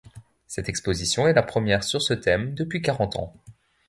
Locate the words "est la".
1.27-1.43